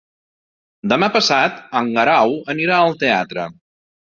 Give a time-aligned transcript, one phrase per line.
[0.93, 3.47] Demà passat en Guerau anirà al teatre.